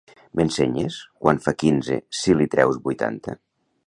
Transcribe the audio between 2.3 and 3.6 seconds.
li treus vuitanta?